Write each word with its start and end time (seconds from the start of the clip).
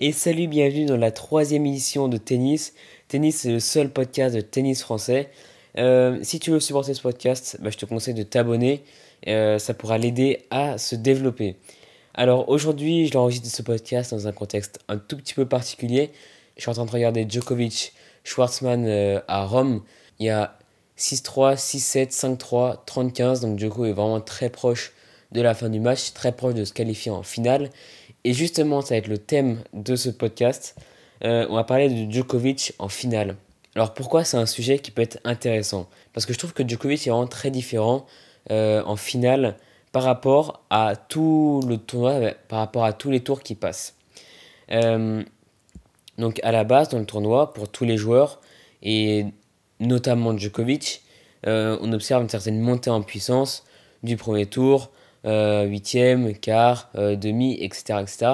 Et 0.00 0.10
salut, 0.10 0.48
bienvenue 0.48 0.86
dans 0.86 0.96
la 0.96 1.12
troisième 1.12 1.66
édition 1.66 2.08
de 2.08 2.16
Tennis. 2.16 2.74
Tennis, 3.06 3.36
c'est 3.42 3.52
le 3.52 3.60
seul 3.60 3.90
podcast 3.90 4.34
de 4.34 4.40
tennis 4.40 4.82
français. 4.82 5.30
Euh, 5.78 6.18
si 6.22 6.40
tu 6.40 6.50
veux 6.50 6.58
supporter 6.58 6.94
ce 6.94 7.00
podcast, 7.00 7.58
bah, 7.60 7.70
je 7.70 7.78
te 7.78 7.86
conseille 7.86 8.14
de 8.14 8.24
t'abonner. 8.24 8.82
Euh, 9.28 9.60
ça 9.60 9.72
pourra 9.72 9.96
l'aider 9.96 10.46
à 10.50 10.78
se 10.78 10.96
développer. 10.96 11.54
Alors 12.12 12.48
aujourd'hui, 12.48 13.06
je 13.06 13.14
l'enregistre 13.14 13.48
ce 13.48 13.62
podcast 13.62 14.10
dans 14.10 14.26
un 14.26 14.32
contexte 14.32 14.80
un 14.88 14.98
tout 14.98 15.16
petit 15.16 15.34
peu 15.34 15.46
particulier. 15.46 16.10
Je 16.56 16.62
suis 16.62 16.70
en 16.70 16.74
train 16.74 16.86
de 16.86 16.90
regarder 16.90 17.24
Djokovic 17.28 17.92
Schwartzman 18.24 18.86
euh, 18.86 19.20
à 19.28 19.44
Rome. 19.44 19.82
Il 20.18 20.26
y 20.26 20.30
a 20.30 20.58
6-3, 20.98 21.54
6-7, 21.54 22.10
5-3, 22.36 22.84
30-15. 22.84 23.42
Donc 23.42 23.60
Djoko 23.60 23.84
est 23.84 23.92
vraiment 23.92 24.20
très 24.20 24.50
proche 24.50 24.92
de 25.34 25.42
la 25.42 25.54
fin 25.54 25.68
du 25.68 25.80
match, 25.80 26.12
très 26.14 26.32
proche 26.32 26.54
de 26.54 26.64
se 26.64 26.72
qualifier 26.72 27.10
en 27.10 27.22
finale. 27.22 27.70
Et 28.22 28.32
justement, 28.32 28.80
ça 28.80 28.94
va 28.94 28.98
être 28.98 29.08
le 29.08 29.18
thème 29.18 29.62
de 29.74 29.96
ce 29.96 30.08
podcast. 30.08 30.76
Euh, 31.24 31.46
on 31.50 31.56
va 31.56 31.64
parler 31.64 31.88
de 31.88 32.10
Djokovic 32.10 32.72
en 32.78 32.88
finale. 32.88 33.36
Alors 33.74 33.92
pourquoi 33.92 34.24
c'est 34.24 34.36
un 34.36 34.46
sujet 34.46 34.78
qui 34.78 34.92
peut 34.92 35.02
être 35.02 35.18
intéressant? 35.24 35.88
Parce 36.12 36.24
que 36.24 36.32
je 36.32 36.38
trouve 36.38 36.52
que 36.52 36.66
Djokovic 36.66 37.06
est 37.06 37.10
vraiment 37.10 37.26
très 37.26 37.50
différent 37.50 38.06
euh, 38.50 38.82
en 38.84 38.96
finale 38.96 39.56
par 39.90 40.04
rapport 40.04 40.62
à 40.70 40.94
tout 40.96 41.62
le 41.68 41.78
tournoi, 41.78 42.32
par 42.48 42.60
rapport 42.60 42.84
à 42.84 42.92
tous 42.92 43.10
les 43.10 43.20
tours 43.20 43.42
qui 43.42 43.56
passent. 43.56 43.96
Euh, 44.70 45.22
donc 46.16 46.40
à 46.44 46.52
la 46.52 46.62
base, 46.62 46.88
dans 46.88 46.98
le 46.98 47.06
tournoi, 47.06 47.52
pour 47.52 47.68
tous 47.68 47.84
les 47.84 47.96
joueurs, 47.96 48.40
et 48.82 49.26
notamment 49.80 50.36
Djokovic, 50.36 51.02
on 51.46 51.92
observe 51.92 52.22
une 52.22 52.28
certaine 52.28 52.60
montée 52.60 52.90
en 52.90 53.02
puissance 53.02 53.64
du 54.02 54.16
premier 54.16 54.46
tour 54.46 54.90
huitième, 55.24 56.34
quart, 56.34 56.90
euh, 56.96 57.16
demi, 57.16 57.54
etc. 57.60 58.00
etc. 58.02 58.26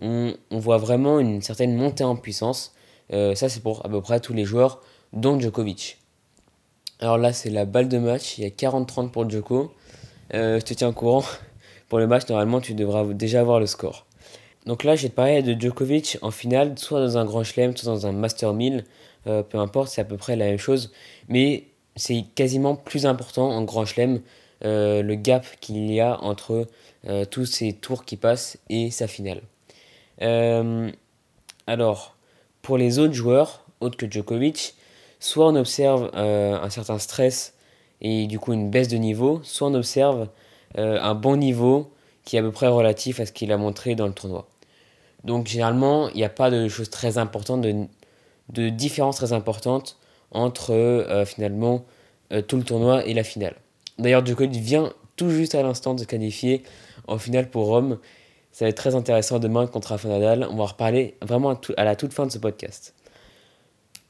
On, 0.00 0.34
voit 0.50 0.78
vraiment 0.78 1.20
une 1.20 1.40
certaine 1.40 1.74
montée 1.74 2.04
en 2.04 2.16
puissance. 2.16 2.74
Euh, 3.12 3.34
ça, 3.34 3.48
c'est 3.48 3.62
pour 3.62 3.84
à 3.86 3.88
peu 3.88 4.00
près 4.00 4.20
tous 4.20 4.34
les 4.34 4.44
joueurs, 4.44 4.80
dont 5.12 5.38
Djokovic. 5.38 5.98
Alors 7.00 7.18
là, 7.18 7.32
c'est 7.32 7.50
la 7.50 7.64
balle 7.64 7.88
de 7.88 7.98
match. 7.98 8.38
Il 8.38 8.44
y 8.44 8.46
a 8.46 8.50
40-30 8.50 9.10
pour 9.10 9.28
Djoko. 9.28 9.72
je 10.32 10.60
te 10.60 10.74
tiens 10.74 10.88
au 10.88 10.92
courant. 10.92 11.24
Pour 11.90 11.98
le 11.98 12.06
match, 12.06 12.28
normalement, 12.28 12.60
tu 12.60 12.74
devras 12.74 13.04
déjà 13.04 13.40
avoir 13.40 13.60
le 13.60 13.66
score. 13.66 14.06
Donc 14.66 14.84
là, 14.84 14.96
te 14.96 15.06
parler 15.08 15.42
de 15.42 15.58
Djokovic 15.58 16.18
en 16.22 16.30
finale, 16.30 16.76
soit 16.76 16.98
dans 16.98 17.18
un 17.18 17.24
grand 17.24 17.44
chelem, 17.44 17.76
soit 17.76 17.92
dans 17.92 18.06
un 18.06 18.12
Master 18.12 18.52
1000. 18.54 18.84
peu 19.24 19.58
importe, 19.58 19.90
c'est 19.90 20.00
à 20.00 20.04
peu 20.04 20.16
près 20.16 20.34
la 20.34 20.46
même 20.46 20.58
chose. 20.58 20.92
Mais 21.28 21.64
c'est 21.94 22.24
quasiment 22.34 22.74
plus 22.74 23.06
important 23.06 23.50
en 23.50 23.62
grand 23.62 23.84
chelem 23.84 24.22
euh, 24.64 25.02
le 25.02 25.14
gap 25.14 25.46
qu'il 25.60 25.90
y 25.90 26.00
a 26.00 26.20
entre 26.22 26.66
euh, 27.08 27.24
tous 27.24 27.44
ces 27.44 27.72
tours 27.72 28.04
qui 28.04 28.16
passent 28.16 28.58
et 28.70 28.90
sa 28.90 29.06
finale. 29.06 29.42
Euh, 30.22 30.90
alors, 31.66 32.16
pour 32.62 32.78
les 32.78 32.98
autres 32.98 33.14
joueurs, 33.14 33.64
autres 33.80 33.96
que 33.96 34.10
Djokovic, 34.10 34.74
soit 35.20 35.48
on 35.48 35.56
observe 35.56 36.10
un 36.14 36.70
certain 36.70 36.98
stress 36.98 37.54
et 38.00 38.26
du 38.26 38.38
coup 38.38 38.52
une 38.52 38.70
baisse 38.70 38.88
de 38.88 38.96
niveau, 38.96 39.40
soit 39.42 39.68
on 39.68 39.74
observe 39.74 40.28
un 40.76 41.14
bon 41.14 41.36
niveau 41.36 41.90
qui 42.24 42.36
est 42.36 42.40
à 42.40 42.42
peu 42.42 42.52
près 42.52 42.68
relatif 42.68 43.20
à 43.20 43.26
ce 43.26 43.32
qu'il 43.32 43.50
a 43.52 43.56
montré 43.56 43.94
dans 43.94 44.06
le 44.06 44.12
tournoi. 44.12 44.46
Donc 45.24 45.46
généralement, 45.46 46.08
il 46.10 46.16
n'y 46.16 46.24
a 46.24 46.30
pas 46.30 46.50
de 46.50 46.68
choses 46.68 46.90
très 46.90 47.16
importantes, 47.16 47.62
de, 47.62 47.86
de 48.50 48.68
différences 48.68 49.16
très 49.16 49.32
importantes 49.32 49.98
entre 50.30 51.24
finalement 51.26 51.84
tout 52.46 52.56
le 52.56 52.64
tournoi 52.64 53.06
et 53.06 53.14
la 53.14 53.24
finale. 53.24 53.56
D'ailleurs, 53.98 54.24
Djokovic 54.24 54.52
vient 54.60 54.92
tout 55.16 55.30
juste 55.30 55.54
à 55.54 55.62
l'instant 55.62 55.94
de 55.94 56.00
se 56.00 56.04
qualifier 56.04 56.62
en 57.06 57.18
finale 57.18 57.50
pour 57.50 57.66
Rome. 57.66 57.98
Ça 58.52 58.64
va 58.64 58.68
être 58.68 58.76
très 58.76 58.94
intéressant 58.94 59.38
demain 59.38 59.66
contre 59.66 59.88
Rafa 59.88 60.08
Nadal. 60.08 60.46
On 60.50 60.56
va 60.56 60.62
en 60.62 60.66
reparler 60.66 61.16
vraiment 61.22 61.58
à, 61.76 61.84
la 61.84 61.96
toute 61.96 62.12
fin 62.12 62.26
de 62.26 62.32
ce 62.32 62.38
podcast. 62.38 62.94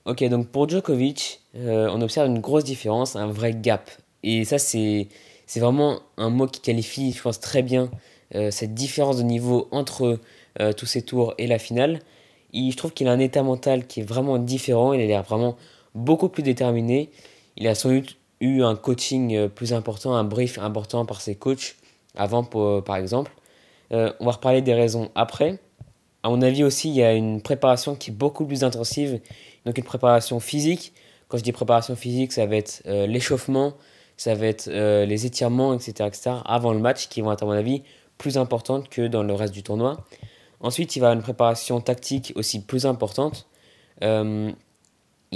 Ok, 0.04 0.22
donc 0.24 0.48
pour 0.48 0.68
Djokovic, 0.68 1.40
euh, 1.56 1.88
on 1.90 2.02
observe 2.02 2.28
une 2.28 2.40
grosse 2.40 2.64
différence, 2.64 3.16
un 3.16 3.26
vrai 3.26 3.54
gap. 3.54 3.90
Et 4.22 4.44
ça, 4.44 4.58
c'est 4.58 5.08
vraiment 5.56 6.00
un 6.16 6.30
mot 6.30 6.46
qui 6.46 6.60
qualifie, 6.60 7.12
je 7.12 7.22
pense, 7.22 7.40
très 7.40 7.62
bien 7.62 7.90
euh, 8.34 8.50
cette 8.50 8.74
différence 8.74 9.18
de 9.18 9.22
niveau 9.22 9.68
entre 9.70 10.18
euh, 10.60 10.72
tous 10.72 10.86
ces 10.86 11.02
tours 11.02 11.34
et 11.38 11.46
la 11.46 11.58
finale. 11.58 12.00
Et 12.52 12.70
je 12.70 12.76
trouve 12.76 12.92
qu'il 12.92 13.08
a 13.08 13.12
un 13.12 13.18
état 13.18 13.42
mental 13.42 13.86
qui 13.86 14.00
est 14.00 14.04
vraiment 14.04 14.38
différent. 14.38 14.92
Il 14.92 15.00
a 15.00 15.06
l'air 15.06 15.22
vraiment 15.22 15.56
beaucoup 15.94 16.28
plus 16.28 16.42
déterminé. 16.42 17.10
Il 17.56 17.66
a 17.66 17.74
sans 17.74 17.90
doute 17.90 18.16
eu 18.44 18.62
un 18.62 18.76
coaching 18.76 19.34
euh, 19.34 19.48
plus 19.48 19.72
important, 19.72 20.14
un 20.14 20.24
brief 20.24 20.58
important 20.58 21.04
par 21.06 21.20
ses 21.20 21.34
coachs 21.34 21.76
avant, 22.16 22.48
euh, 22.54 22.80
par 22.80 22.96
exemple. 22.96 23.32
Euh, 23.92 24.12
on 24.20 24.26
va 24.26 24.32
reparler 24.32 24.62
des 24.62 24.74
raisons 24.74 25.10
après. 25.14 25.58
À 26.22 26.30
mon 26.30 26.40
avis 26.42 26.64
aussi, 26.64 26.88
il 26.88 26.94
y 26.94 27.02
a 27.02 27.12
une 27.12 27.42
préparation 27.42 27.94
qui 27.96 28.10
est 28.10 28.14
beaucoup 28.14 28.46
plus 28.46 28.64
intensive, 28.64 29.20
donc 29.66 29.76
une 29.76 29.84
préparation 29.84 30.40
physique. 30.40 30.92
Quand 31.28 31.38
je 31.38 31.42
dis 31.42 31.52
préparation 31.52 31.96
physique, 31.96 32.32
ça 32.32 32.46
va 32.46 32.56
être 32.56 32.82
l'échauffement, 32.86 33.74
ça 34.16 34.34
va 34.34 34.46
être 34.46 34.70
les 34.70 35.26
étirements, 35.26 35.74
etc., 35.74 35.92
etc., 36.06 36.36
avant 36.46 36.72
le 36.72 36.78
match, 36.78 37.08
qui 37.08 37.20
vont 37.20 37.30
être, 37.30 37.42
à 37.42 37.46
mon 37.46 37.52
avis, 37.52 37.82
plus 38.16 38.38
importantes 38.38 38.88
que 38.88 39.06
dans 39.06 39.22
le 39.22 39.34
reste 39.34 39.52
du 39.52 39.62
tournoi. 39.62 40.06
Ensuite, 40.60 40.96
il 40.96 41.00
va 41.00 41.08
avoir 41.08 41.16
une 41.16 41.22
préparation 41.22 41.80
tactique 41.80 42.32
aussi 42.36 42.64
plus 42.64 42.86
importante. 42.86 43.46
il 44.00 44.54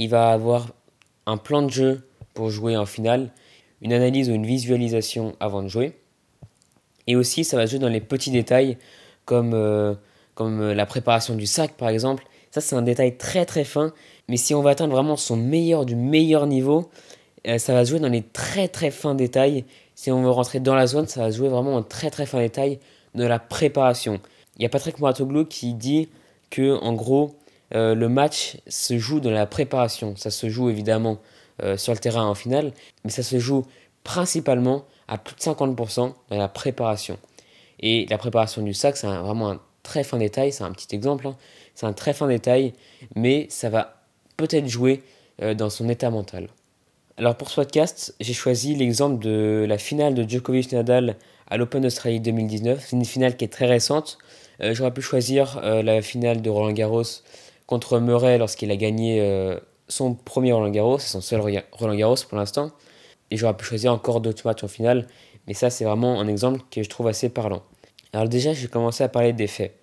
va 0.09 0.31
avoir 0.31 0.69
un 1.27 1.37
plan 1.37 1.61
de 1.61 1.71
jeu 1.71 2.08
pour 2.39 2.51
jouer 2.51 2.77
en 2.77 2.87
finale, 2.87 3.33
une 3.83 3.93
analyse 3.93 4.31
ou 4.31 4.33
une 4.33 4.47
visualisation 4.47 5.35
avant 5.41 5.61
de 5.61 5.67
jouer. 5.67 5.99
Et 7.09 7.17
aussi, 7.17 7.43
ça 7.43 7.57
va 7.57 7.67
se 7.67 7.73
jouer 7.73 7.81
dans 7.81 7.89
les 7.89 8.01
petits 8.01 8.31
détails, 8.31 8.79
comme, 9.25 9.55
euh, 9.55 9.97
comme 10.37 10.61
euh, 10.61 10.73
la 10.73 10.87
préparation 10.87 11.35
du 11.35 11.47
sac 11.47 11.73
par 11.73 11.89
exemple. 11.89 12.25
Ça, 12.53 12.61
c'est 12.61 12.77
un 12.77 12.83
détail 12.83 13.17
très 13.17 13.45
très 13.45 13.65
fin, 13.65 13.93
mais 14.29 14.37
si 14.37 14.55
on 14.55 14.63
va 14.63 14.71
atteindre 14.71 14.93
vraiment 14.93 15.17
son 15.17 15.35
meilleur 15.37 15.85
du 15.85 15.97
meilleur 15.97 16.47
niveau, 16.47 16.91
euh, 17.49 17.59
ça 17.59 17.73
va 17.73 17.83
jouer 17.83 17.99
dans 17.99 18.09
les 18.09 18.23
très 18.23 18.69
très 18.69 18.93
fins 18.93 19.17
détails. 19.17 19.65
Si 19.97 20.13
on 20.13 20.23
veut 20.23 20.31
rentrer 20.31 20.61
dans 20.61 20.77
la 20.77 20.87
zone, 20.87 21.09
ça 21.09 21.23
va 21.23 21.33
jouer 21.33 21.49
vraiment 21.49 21.75
en 21.75 21.83
très 21.83 22.09
très 22.09 22.25
fin 22.25 22.39
détail 22.39 22.79
de 23.17 23.25
la 23.25 23.41
préparation. 23.41 24.21
Il 24.59 24.63
y 24.63 24.67
a 24.67 24.69
Patrick 24.69 25.01
Mouratoglou 25.01 25.45
qui 25.45 25.75
dit 25.75 26.09
que 26.51 26.79
en 26.85 26.93
gros, 26.93 27.35
le 27.73 28.07
match 28.07 28.59
se 28.69 28.97
joue 28.97 29.19
dans 29.19 29.33
la 29.33 29.47
préparation. 29.47 30.15
Ça 30.15 30.31
se 30.31 30.49
joue 30.49 30.71
évidemment 30.71 31.19
euh, 31.63 31.77
sur 31.77 31.93
le 31.93 31.99
terrain 31.99 32.25
en 32.25 32.35
finale, 32.35 32.73
mais 33.05 33.11
ça 33.11 33.23
se 33.23 33.39
joue 33.39 33.67
principalement 34.05 34.85
à 35.09 35.19
plus 35.19 35.35
de 35.35 35.41
50% 35.41 36.15
dans 36.31 36.37
la 36.37 36.49
préparation. 36.49 37.19
Et 37.81 38.07
la 38.07 38.19
préparation 38.19 38.63
du 38.63 38.75
sac, 38.75 38.97
c'est 38.97 39.07
vraiment 39.07 39.51
un 39.51 39.61
très 39.83 40.05
fin 40.05 40.19
détail, 40.19 40.53
c'est 40.53 40.65
un 40.65 40.73
petit 40.73 40.95
exemple, 40.95 41.27
hein. 41.27 41.37
c'est 41.75 41.87
un 41.87 41.93
très 41.93 42.13
fin 42.13 42.29
détail, 42.29 42.75
mais 43.17 43.47
ça 43.51 43.71
va 43.71 44.03
peut-être 44.37 44.69
jouer 44.69 45.03
euh, 45.43 45.55
dans 45.55 45.71
son 45.71 45.89
état 45.89 46.11
mental. 46.11 46.49
Alors 47.17 47.37
pour 47.37 47.51
ce 47.51 47.57
podcast, 47.57 48.15
j'ai 48.21 48.35
choisi 48.35 48.77
l'exemple 48.77 49.23
de 49.23 49.67
la 49.69 49.79
finale 49.79 50.15
de 50.15 50.23
Djokovic-Nadal 50.23 51.17
à 51.49 51.57
l'Open 51.57 51.83
d'Australie 51.83 52.21
2019. 52.21 52.85
C'est 52.87 52.97
une 52.97 53.05
finale 53.05 53.37
qui 53.37 53.45
est 53.45 53.53
très 53.53 53.67
récente. 53.67 54.19
Euh, 54.61 54.75
j'aurais 54.75 54.93
pu 54.93 55.03
choisir 55.03 55.61
la 55.61 56.03
finale 56.03 56.41
de 56.41 56.51
Roland 56.51 56.73
Garros 56.73 57.03
contre 57.67 57.99
Murray 57.99 58.39
lorsqu'il 58.39 58.71
a 58.71 58.77
gagné 58.77 59.21
son 59.89 60.15
premier 60.15 60.53
Roland 60.53 60.71
Garros, 60.71 60.99
c'est 60.99 61.09
son 61.09 61.21
seul 61.21 61.41
Roland 61.73 61.95
Garros 61.95 62.17
pour 62.29 62.39
l'instant. 62.39 62.71
Et 63.31 63.37
j'aurais 63.37 63.57
pu 63.57 63.65
choisir 63.65 63.93
encore 63.93 64.21
d'autres 64.21 64.47
matchs 64.47 64.65
en 64.65 64.69
finale, 64.69 65.07
mais 65.47 65.55
ça 65.55 65.71
c'est 65.71 65.85
vraiment 65.85 66.21
un 66.21 66.29
exemple 66.29 66.61
que 66.71 66.83
je 66.83 66.89
trouve 66.89 67.09
assez 67.09 67.29
parlant. 67.29 67.63
Alors 68.13 68.29
déjà, 68.29 68.55
je 68.55 68.63
vais 68.63 68.69
commencer 68.69 69.05
à 69.05 69.09
parler 69.09 69.33
des 69.33 69.47
faits. 69.47 69.75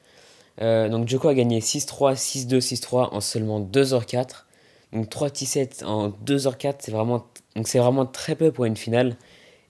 Euh, 0.61 0.89
donc 0.89 1.07
Djoko 1.07 1.27
a 1.27 1.33
gagné 1.33 1.59
6-3, 1.59 2.15
6-2, 2.15 2.59
6-3 2.59 3.09
en 3.11 3.21
seulement 3.21 3.61
2h04. 3.61 4.45
Donc 4.94 5.07
3-17 5.09 5.83
en 5.83 6.09
2h04, 6.09 6.75
c'est 6.79 6.91
vraiment, 6.91 7.25
vraiment 7.55 8.05
très 8.05 8.35
peu 8.35 8.51
pour 8.51 8.65
une 8.65 8.77
finale. 8.77 9.15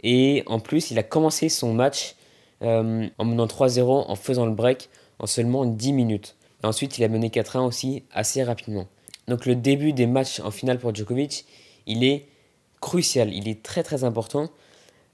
Et 0.03 0.43
en 0.45 0.59
plus, 0.59 0.91
il 0.91 0.99
a 0.99 1.03
commencé 1.03 1.49
son 1.49 1.73
match 1.73 2.15
euh, 2.61 3.07
en 3.17 3.25
menant 3.25 3.47
3-0 3.47 4.05
en 4.07 4.15
faisant 4.15 4.45
le 4.45 4.53
break 4.53 4.89
en 5.19 5.25
seulement 5.25 5.65
10 5.65 5.93
minutes. 5.93 6.35
Et 6.63 6.67
ensuite, 6.67 6.97
il 6.97 7.03
a 7.03 7.07
mené 7.07 7.29
4-1 7.29 7.61
aussi 7.61 8.03
assez 8.13 8.43
rapidement. 8.43 8.87
Donc 9.27 9.45
le 9.45 9.55
début 9.55 9.93
des 9.93 10.05
matchs 10.05 10.39
en 10.39 10.51
finale 10.51 10.79
pour 10.79 10.93
Djokovic, 10.93 11.45
il 11.87 12.03
est 12.03 12.25
crucial, 12.81 13.33
il 13.33 13.47
est 13.47 13.63
très 13.63 13.83
très 13.83 14.03
important. 14.03 14.49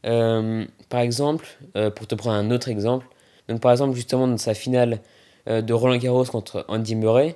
Euh, 0.06 0.66
par 0.90 1.02
exemple, 1.02 1.48
euh, 1.75 1.90
pour 1.90 2.08
te 2.08 2.16
prendre 2.16 2.36
un 2.36 2.52
autre 2.52 2.69
exemple, 2.69 3.06
donc 3.48 3.62
par 3.62 3.72
exemple 3.72 3.96
justement 3.96 4.28
dans 4.28 4.38
sa 4.38 4.54
finale 4.54 5.00
euh, 5.48 5.62
de 5.62 5.74
Roland 5.74 5.98
Garros 5.98 6.25
contre 6.25 6.66
Andy 6.68 6.96
Murray, 6.96 7.36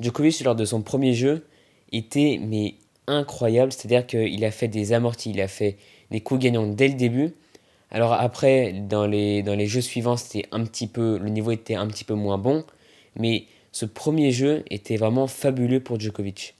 Djokovic 0.00 0.42
lors 0.42 0.54
de 0.54 0.64
son 0.64 0.82
premier 0.82 1.14
jeu 1.14 1.46
était 1.92 2.40
mais 2.42 2.74
incroyable, 3.06 3.72
c'est-à-dire 3.72 4.06
qu'il 4.06 4.44
a 4.44 4.50
fait 4.50 4.68
des 4.68 4.92
amortis, 4.92 5.30
il 5.30 5.40
a 5.40 5.48
fait 5.48 5.76
des 6.10 6.20
coups 6.20 6.40
gagnants 6.40 6.66
dès 6.66 6.88
le 6.88 6.94
début. 6.94 7.34
Alors 7.90 8.12
après, 8.12 8.72
dans 8.72 9.06
les, 9.06 9.42
dans 9.42 9.54
les 9.54 9.66
jeux 9.66 9.80
suivants, 9.80 10.16
c'était 10.16 10.46
un 10.52 10.64
petit 10.64 10.86
peu, 10.86 11.18
le 11.18 11.28
niveau 11.28 11.50
était 11.50 11.74
un 11.74 11.88
petit 11.88 12.04
peu 12.04 12.14
moins 12.14 12.38
bon, 12.38 12.64
mais 13.16 13.46
ce 13.72 13.86
premier 13.86 14.32
jeu 14.32 14.64
était 14.70 14.96
vraiment 14.96 15.26
fabuleux 15.26 15.80
pour 15.80 15.98
Djokovic. 15.98 16.54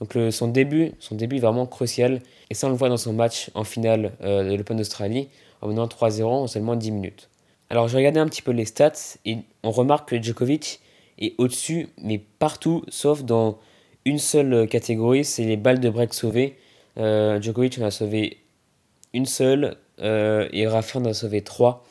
Donc 0.00 0.16
son 0.30 0.48
début, 0.48 0.92
son 0.98 1.14
début 1.14 1.36
est 1.36 1.40
vraiment 1.40 1.66
crucial. 1.66 2.20
Et 2.50 2.54
ça, 2.54 2.66
on 2.66 2.70
le 2.70 2.76
voit 2.76 2.88
dans 2.88 2.96
son 2.96 3.12
match 3.12 3.50
en 3.54 3.64
finale 3.64 4.12
euh, 4.22 4.50
de 4.50 4.54
l'Open 4.54 4.76
d'Australie, 4.76 5.28
en 5.62 5.68
menant 5.68 5.86
3-0 5.86 6.24
en 6.24 6.46
seulement 6.46 6.76
10 6.76 6.90
minutes. 6.90 7.28
Alors, 7.70 7.88
j'ai 7.88 7.96
regardé 7.96 8.20
un 8.20 8.28
petit 8.28 8.42
peu 8.42 8.52
les 8.52 8.66
stats 8.66 9.16
et 9.24 9.38
on 9.62 9.70
remarque 9.70 10.10
que 10.10 10.22
Djokovic 10.22 10.80
est 11.18 11.34
au-dessus, 11.38 11.88
mais 12.02 12.18
partout, 12.38 12.84
sauf 12.88 13.24
dans 13.24 13.58
une 14.04 14.18
seule 14.18 14.68
catégorie, 14.68 15.24
c'est 15.24 15.44
les 15.44 15.56
balles 15.56 15.80
de 15.80 15.88
break 15.88 16.14
sauvées. 16.14 16.56
Euh, 16.98 17.40
Djokovic 17.40 17.78
en 17.78 17.84
a 17.86 17.90
sauvé 17.90 18.38
une 19.14 19.26
seule 19.26 19.76
euh, 20.00 20.48
et 20.52 20.66
Rafa 20.66 20.98
en 20.98 21.04
a 21.06 21.14
sauvé 21.14 21.42
trois. 21.42 21.84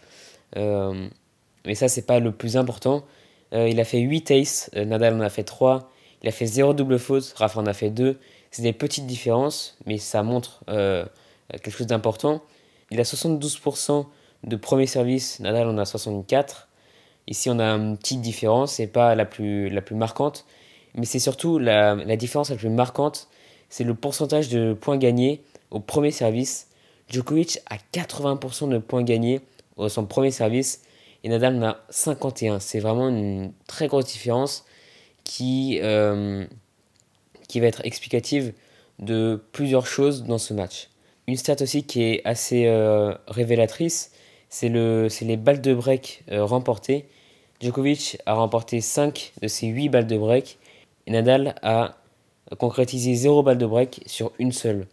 Mais 0.56 1.74
ça, 1.74 1.88
c'est 1.88 2.06
pas 2.06 2.19
le 2.19 2.31
plus 2.31 2.56
important. 2.56 3.04
Il 3.56 3.80
a 3.80 3.86
fait 3.86 4.00
8 4.00 4.31
aces, 4.31 4.69
Nadal 4.75 5.16
en 5.16 5.22
a 5.22 5.30
fait 5.30 5.44
3. 5.44 5.92
Il 6.22 6.30
a 6.30 6.31
fait 6.31 6.46
0 6.46 6.74
double 6.74 7.00
faute, 7.00 7.34
Rafa 7.38 7.60
en 7.60 7.66
a 7.66 7.74
fait 7.74 7.90
2. 7.90 8.19
C'est 8.52 8.63
des 8.63 8.74
petites 8.74 9.06
différences, 9.06 9.78
mais 9.86 9.98
ça 9.98 10.24
montre 10.24 10.63
quelque 10.68 11.72
chose 11.72 11.88
d'important. 11.88 12.42
Il 12.92 13.00
a 13.00 13.04
72% 13.04 14.06
de 14.44 14.56
premier 14.56 14.88
service, 14.88 15.40
Nadal 15.40 15.68
en 15.68 15.78
a 15.78 15.86
64. 15.86 16.68
Ici, 17.28 17.50
on 17.50 17.60
a 17.60 17.66
une 17.66 17.98
petite 17.98 18.22
différence, 18.22 18.74
c'est 18.74 18.88
pas 18.88 19.16
la 19.16 19.25
plus, 19.25 19.69
la 19.69 19.81
plus 19.81 19.96
marquante, 19.96 20.46
mais 20.94 21.06
c'est 21.06 21.19
surtout 21.19 21.58
la, 21.58 21.96
la, 21.96 22.16
différence 22.16 22.51
la 22.51 22.56
plus 22.56 22.69
marquante, 22.69 23.28
c'est 23.69 23.84
le 23.84 23.96
pourcentage 23.96 24.50
de 24.50 24.74
points 24.74 24.98
gagnés 24.98 25.42
au 25.72 25.80
premier 25.80 26.12
service. 26.12 26.68
Djokovic 27.10 27.60
a 27.69 27.78
80% 27.94 28.69
de 28.69 28.78
points 28.78 29.04
gagnés 29.04 29.42
au 29.75 29.90
son 29.90 30.06
premier 30.06 30.31
service 30.31 30.81
et 31.25 31.30
Nadal 31.30 31.56
en 31.57 31.63
a 31.63 31.77
51. 31.89 32.60
C'est 32.60 32.80
vraiment 32.80 33.10
une 33.10 33.51
très 33.66 33.88
grosse 33.88 34.06
différence 34.06 34.63
qui, 35.24 35.80
euh, 35.81 36.45
qui 37.50 37.60
va 37.60 37.66
être 37.66 37.83
explicative 37.83 38.54
de 39.00 39.44
plusieurs 39.51 39.88
choses 39.88 40.24
dans 40.24 40.38
ce 40.38 40.54
match. 40.54 40.89
Une 41.27 41.36
stat 41.36 41.56
aussi 41.62 41.83
qui 41.83 42.04
est 42.04 42.22
assez 42.25 42.68
euh, 42.68 43.16
révélatrice, 43.27 44.12
c'est 44.50 44.69
le, 44.69 45.07
les 45.22 45.36
balles 45.36 45.62
de 45.62 45.74
break 45.74 46.24
euh, 46.30 46.45
remportées. 46.45 47.07
Djokovic 47.60 48.19
a 48.27 48.36
remporté 48.36 48.80
5 48.80 49.33
de 49.42 49.48
ses 49.48 49.66
8 49.66 49.89
balles 49.89 50.07
de 50.07 50.18
break 50.19 50.60
et 51.07 51.12
Nadal 51.12 51.56
a 51.63 51.95
concrétisé 52.60 53.16
0 53.16 53.42
balle 53.42 53.57
de 53.57 53.66
break 53.66 54.04
sur 54.06 54.31
une 54.38 54.51
seule. 54.51 54.86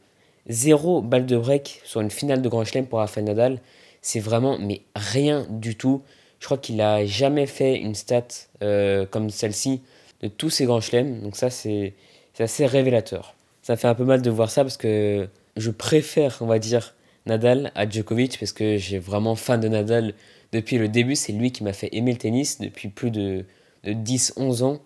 0 0.49 1.02
balle 1.02 1.26
de 1.26 1.37
break 1.37 1.82
sur 1.84 2.00
une 2.00 2.11
finale 2.11 2.40
de 2.40 2.49
Grand 2.49 2.64
Chelem 2.64 2.87
pour 2.87 3.00
Rafael 3.00 3.26
Nadal, 3.26 3.61
c'est 4.00 4.20
vraiment 4.20 4.56
mais 4.58 4.81
rien 4.96 5.46
du 5.50 5.76
tout. 5.76 6.02
Je 6.43 6.47
crois 6.49 6.59
qu'il 6.59 6.75
n'a 6.75 7.06
jamais 7.06 7.47
fait 7.47 7.79
une 7.79 7.94
stat 7.94 8.27
euh, 8.65 9.06
comme 9.06 9.31
celle-ci 9.31 9.81
de 10.23 10.27
tous 10.27 10.50
ses 10.50 10.65
Grands 10.65 10.81
Chelems, 10.81 11.21
donc 11.21 11.37
ça 11.37 11.50
c'est 11.50 11.94
assez 12.37 12.67
révélateur. 12.67 13.37
Ça 13.62 13.77
fait 13.77 13.87
un 13.87 13.94
peu 13.94 14.05
mal 14.05 14.23
de 14.23 14.29
voir 14.29 14.50
ça 14.50 14.65
parce 14.65 14.77
que 14.77 15.29
je 15.56 15.71
préfère, 15.71 16.39
on 16.41 16.47
va 16.47 16.59
dire, 16.59 16.97
Nadal 17.27 17.71
à 17.77 17.89
Djokovic 17.89 18.41
parce 18.41 18.50
que 18.50 18.77
j'ai 18.77 18.99
vraiment 18.99 19.37
fan 19.37 19.61
de 19.61 19.69
Nadal 19.69 20.15
depuis 20.50 20.79
le 20.79 20.89
début. 20.89 21.15
C'est 21.15 21.31
lui 21.33 21.53
qui 21.53 21.62
m'a 21.62 21.73
fait 21.73 21.91
aimer 21.93 22.11
le 22.11 22.19
tennis 22.19 22.59
depuis 22.61 22.89
plus 22.89 23.12
de, 23.12 23.44
10-11 23.87 24.65
ans. 24.65 24.81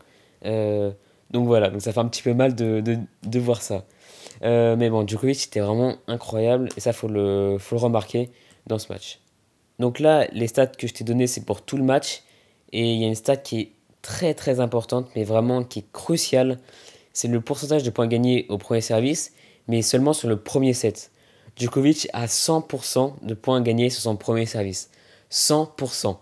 Euh, 0.44 0.91
donc 1.31 1.47
voilà, 1.47 1.70
donc 1.70 1.81
ça 1.81 1.94
fait 1.94 2.00
un 2.00 2.08
petit 2.08 2.23
peu 2.23 2.35
mal 2.35 2.55
de, 2.55 2.82
de, 2.82 3.38
voir 3.38 3.62
ça. 3.62 3.87
Euh, 4.43 4.76
mais 4.76 4.91
bon, 4.91 5.08
Djokovic 5.08 5.41
c'était 5.41 5.61
vraiment 5.61 5.97
incroyable 6.06 6.69
et 6.76 6.81
ça 6.81 6.93
faut 6.93 7.08
le, 7.08 7.56
faut 7.58 7.76
le 7.76 7.81
remarquer 7.81 8.29
dans 8.67 8.79
ce 8.79 8.93
match. 8.93 9.20
Donc 9.78 9.99
là, 9.99 10.26
les 10.32 10.46
stats 10.46 10.67
que 10.67 10.87
je 10.87 10.94
t'ai 10.94 11.05
donné 11.05 11.26
c'est 11.26 11.44
pour 11.44 11.62
tout 11.62 11.76
le 11.76 11.84
match 11.84 12.23
et 12.73 12.94
il 12.94 13.00
y 13.00 13.05
a 13.05 13.08
une 13.08 13.14
stat 13.14 13.37
qui 13.37 13.61
est 13.61 13.73
très 14.02 14.34
très 14.34 14.61
importante 14.61 15.08
mais 15.14 15.25
vraiment 15.25 15.64
qui 15.64 15.81
est 15.81 15.93
cruciale. 15.93 16.58
C'est 17.12 17.28
le 17.28 17.40
pourcentage 17.40 17.82
de 17.82 17.90
points 17.90 18.06
gagnés 18.06 18.46
au 18.49 18.58
premier 18.58 18.81
service 18.81 19.32
mais 19.69 19.82
seulement 19.82 20.12
sur 20.12 20.28
le 20.28 20.37
premier 20.37 20.73
set. 20.73 21.11
Djokovic 21.56 22.08
a 22.12 22.26
100% 22.26 23.14
de 23.23 23.34
points 23.34 23.61
gagnés 23.62 23.90
sur 23.90 24.02
son 24.02 24.17
premier 24.17 24.46
service. 24.46 24.90
100%. 25.31 26.17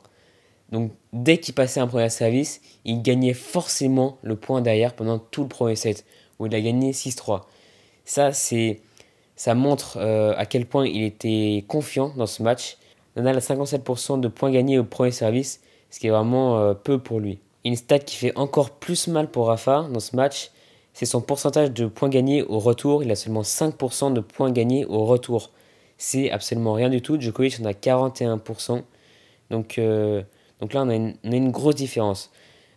Donc 0.71 0.93
dès 1.12 1.39
qu'il 1.39 1.55
passait 1.55 1.81
un 1.81 1.87
premier 1.87 2.09
service, 2.09 2.61
il 2.85 3.03
gagnait 3.03 3.35
forcément 3.35 4.19
le 4.23 4.37
point 4.37 4.61
derrière 4.61 4.95
pendant 4.95 5.19
tout 5.19 5.43
le 5.43 5.49
premier 5.49 5.77
set, 5.77 6.05
où 6.39 6.47
il 6.47 6.55
a 6.55 6.61
gagné 6.61 6.93
6-3. 6.93 7.43
Ça, 8.05 8.31
ça 8.33 9.55
montre 9.55 9.99
euh, 9.99 10.35
à 10.37 10.47
quel 10.47 10.67
point 10.67 10.87
il 10.87 11.03
était 11.03 11.65
confiant 11.69 12.12
dans 12.17 12.27
ce 12.27 12.43
match. 12.43 12.77
Nadal 13.16 13.37
a 13.37 13.40
57% 13.40 14.20
de 14.20 14.28
points 14.28 14.50
gagnés 14.50 14.78
au 14.78 14.84
premier 14.84 15.12
service, 15.12 15.61
ce 15.90 16.00
qui 16.00 16.08
est 16.08 16.11
vraiment 16.11 16.58
euh, 16.58 16.75
peu 16.75 16.99
pour 16.99 17.20
lui. 17.20 17.38
Une 17.64 17.76
stat 17.76 18.00
qui 18.00 18.16
fait 18.16 18.37
encore 18.37 18.70
plus 18.70 19.06
mal 19.06 19.31
pour 19.31 19.46
Rafa 19.46 19.87
dans 19.93 20.00
ce 20.00 20.16
match, 20.16 20.50
c'est 20.93 21.06
son 21.06 21.20
pourcentage 21.20 21.72
de 21.72 21.87
points 21.87 22.08
gagnés 22.08 22.43
au 22.43 22.58
retour. 22.58 23.02
Il 23.02 23.11
a 23.11 23.16
seulement 23.16 23.43
5% 23.43 24.12
de 24.12 24.20
points 24.20 24.50
gagnés 24.50 24.84
au 24.84 25.05
retour. 25.05 25.50
C'est 25.96 26.31
absolument 26.31 26.72
rien 26.72 26.88
du 26.88 27.02
tout. 27.02 27.20
Djokovic 27.20 27.58
en 27.61 27.64
a 27.64 27.72
41%. 27.72 28.82
Donc, 29.50 29.78
euh, 29.78 30.22
donc 30.61 30.75
là, 30.75 30.82
on 30.82 30.88
a, 30.88 30.94
une, 30.94 31.50
grosse 31.50 31.76
différence. 31.76 32.31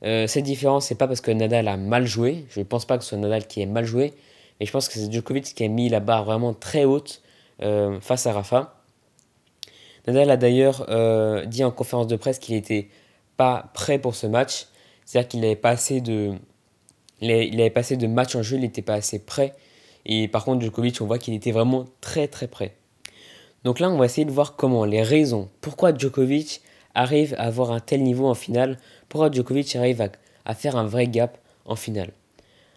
Euh, 0.04 0.28
cette 0.28 0.44
différence, 0.44 0.86
c'est 0.86 0.96
pas 0.96 1.08
parce 1.08 1.22
que 1.22 1.32
Nadal 1.32 1.68
a 1.68 1.78
mal 1.78 2.06
joué. 2.06 2.46
Je 2.50 2.60
ne 2.60 2.66
pense 2.66 2.86
pas 2.86 2.98
que 2.98 3.04
ce 3.04 3.10
soit 3.10 3.18
Nadal 3.18 3.46
qui 3.48 3.62
ait 3.62 3.66
mal 3.66 3.86
joué. 3.86 4.14
Mais 4.60 4.66
je 4.66 4.72
pense 4.72 4.88
que 4.88 4.94
c'est 4.94 5.12
Djokovic 5.12 5.44
qui 5.44 5.64
a 5.64 5.68
mis 5.68 5.90
la 5.90 6.00
barre 6.00 6.24
vraiment 6.24 6.54
très 6.54 6.86
haute 6.86 7.22
face 7.60 8.26
à 8.28 8.34
Rafa. 8.34 8.77
Nadal 10.08 10.32
a 10.32 10.38
d'ailleurs 10.38 10.86
dit 11.48 11.64
en 11.64 11.72
conférence 11.72 12.08
de 12.08 12.16
presse 12.16 12.40
qu'il 12.40 12.56
n'était 12.56 12.88
pas 13.36 13.70
prêt 13.74 14.00
pour 14.00 14.16
ce 14.16 14.26
match. 14.28 14.68
C'est-à-dire 15.06 15.28
qu'il 15.30 15.40
n'avait 15.42 15.56
pas 15.56 15.70
assez 15.70 16.02
de, 16.02 16.34
il 17.22 17.60
avait 17.60 17.70
passé 17.70 17.98
de 17.98 18.08
match 18.08 18.36
en 18.36 18.42
jeu, 18.42 18.58
il 18.58 18.62
n'était 18.62 18.82
pas 18.82 18.96
assez 18.96 19.20
prêt. 19.20 19.54
Et 20.06 20.28
par 20.28 20.46
contre, 20.46 20.64
Djokovic, 20.64 21.02
on 21.02 21.06
voit 21.06 21.18
qu'il 21.18 21.34
était 21.34 21.52
vraiment 21.52 21.86
très 22.02 22.28
très 22.28 22.48
prêt. 22.48 22.74
Donc 23.64 23.80
là, 23.80 23.90
on 23.90 23.98
va 23.98 24.06
essayer 24.06 24.26
de 24.26 24.32
voir 24.32 24.56
comment, 24.56 24.86
les 24.86 25.02
raisons, 25.02 25.50
pourquoi 25.62 25.96
Djokovic 25.96 26.62
arrive 26.94 27.36
à 27.38 27.44
avoir 27.44 27.72
un 27.72 27.80
tel 27.80 28.04
niveau 28.04 28.28
en 28.28 28.34
finale, 28.34 28.78
pourquoi 29.10 29.32
Djokovic 29.32 29.76
arrive 29.76 30.10
à, 30.46 30.54
faire 30.54 30.78
un 30.78 30.86
vrai 30.86 31.08
gap 31.08 31.38
en 31.66 31.76
finale. 31.76 32.12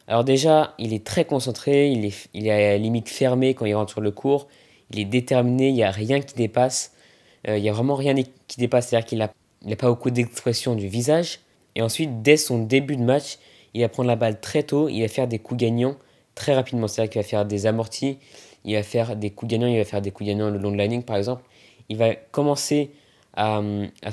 Alors 0.08 0.24
déjà, 0.24 0.74
il 0.78 0.92
est 0.92 1.04
très 1.04 1.24
concentré, 1.24 1.90
il 1.90 2.04
est, 2.04 2.28
il 2.34 2.48
est 2.48 2.50
à 2.50 2.58
la 2.72 2.78
limite 2.78 3.08
fermé 3.08 3.54
quand 3.54 3.66
il 3.66 3.74
rentre 3.74 3.92
sur 3.92 4.00
le 4.00 4.10
court, 4.10 4.48
il 4.90 4.98
est 4.98 5.04
déterminé, 5.04 5.68
il 5.68 5.74
n'y 5.74 5.84
a 5.84 5.92
rien 5.92 6.20
qui 6.20 6.34
dépasse, 6.34 6.92
euh, 6.94 6.99
il 7.46 7.62
n'y 7.62 7.68
a 7.68 7.72
vraiment 7.72 7.94
rien 7.94 8.14
qui 8.14 8.58
dépasse, 8.58 8.88
c'est-à-dire 8.88 9.06
qu'il 9.06 9.18
n'a 9.18 9.32
a 9.70 9.76
pas 9.76 9.88
beaucoup 9.88 10.10
d'expression 10.10 10.74
du 10.74 10.88
visage. 10.88 11.40
Et 11.74 11.82
ensuite, 11.82 12.22
dès 12.22 12.36
son 12.36 12.58
début 12.64 12.96
de 12.96 13.02
match, 13.02 13.38
il 13.74 13.82
va 13.82 13.88
prendre 13.88 14.08
la 14.08 14.16
balle 14.16 14.40
très 14.40 14.62
tôt, 14.62 14.88
il 14.88 15.00
va 15.02 15.08
faire 15.08 15.28
des 15.28 15.38
coups 15.38 15.60
gagnants 15.60 15.96
très 16.34 16.54
rapidement. 16.54 16.88
C'est-à-dire 16.88 17.10
qu'il 17.10 17.22
va 17.22 17.28
faire 17.28 17.44
des 17.44 17.66
amortis, 17.66 18.18
il 18.64 18.74
va 18.74 18.82
faire 18.82 19.16
des 19.16 19.30
coups 19.30 19.50
gagnants, 19.50 19.66
il 19.66 19.78
va 19.78 19.84
faire 19.84 20.02
des 20.02 20.10
coups 20.10 20.28
gagnants 20.28 20.50
le 20.50 20.58
long 20.58 20.72
de 20.72 20.76
la 20.76 20.86
ligne 20.86 21.02
par 21.02 21.16
exemple. 21.16 21.42
Il 21.88 21.96
va 21.96 22.14
commencer 22.14 22.90
à, 23.34 23.62